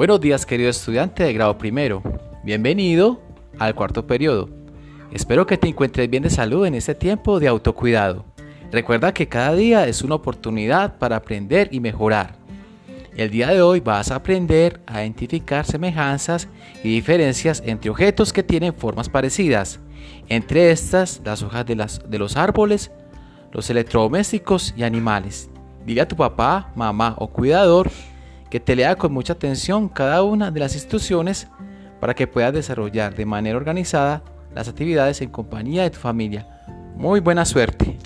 Buenos 0.00 0.18
días 0.18 0.46
querido 0.46 0.70
estudiante 0.70 1.24
de 1.24 1.34
grado 1.34 1.58
primero. 1.58 2.02
Bienvenido 2.42 3.20
al 3.58 3.74
cuarto 3.74 4.06
periodo. 4.06 4.48
Espero 5.12 5.46
que 5.46 5.58
te 5.58 5.68
encuentres 5.68 6.08
bien 6.08 6.22
de 6.22 6.30
salud 6.30 6.64
en 6.64 6.74
este 6.74 6.94
tiempo 6.94 7.38
de 7.38 7.48
autocuidado. 7.48 8.24
Recuerda 8.72 9.12
que 9.12 9.28
cada 9.28 9.54
día 9.54 9.86
es 9.86 10.00
una 10.00 10.14
oportunidad 10.14 10.96
para 10.96 11.16
aprender 11.16 11.68
y 11.70 11.80
mejorar. 11.80 12.36
El 13.14 13.28
día 13.28 13.48
de 13.48 13.60
hoy 13.60 13.80
vas 13.80 14.10
a 14.10 14.14
aprender 14.14 14.80
a 14.86 15.02
identificar 15.02 15.66
semejanzas 15.66 16.48
y 16.82 16.94
diferencias 16.94 17.62
entre 17.66 17.90
objetos 17.90 18.32
que 18.32 18.42
tienen 18.42 18.72
formas 18.72 19.10
parecidas. 19.10 19.80
Entre 20.30 20.70
estas, 20.70 21.20
las 21.26 21.42
hojas 21.42 21.66
de, 21.66 22.18
los 22.18 22.36
árboles, 22.38 22.90
los 23.52 23.68
electrodomésticos 23.68 24.72
y 24.78 24.82
animales. 24.82 25.50
Dile 25.84 26.00
a 26.00 26.08
tu 26.08 26.16
papá, 26.16 26.72
mamá 26.74 27.16
o 27.18 27.26
cuidador 27.26 27.90
que 28.50 28.60
te 28.60 28.76
lea 28.76 28.96
con 28.96 29.12
mucha 29.12 29.34
atención 29.34 29.88
cada 29.88 30.22
una 30.22 30.50
de 30.50 30.60
las 30.60 30.74
instituciones 30.74 31.48
para 32.00 32.14
que 32.14 32.26
puedas 32.26 32.52
desarrollar 32.52 33.14
de 33.14 33.24
manera 33.24 33.56
organizada 33.56 34.22
las 34.54 34.68
actividades 34.68 35.22
en 35.22 35.30
compañía 35.30 35.84
de 35.84 35.90
tu 35.90 35.98
familia. 35.98 36.46
Muy 36.96 37.20
buena 37.20 37.44
suerte. 37.44 37.96